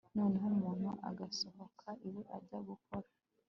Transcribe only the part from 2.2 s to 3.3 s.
ajya gukora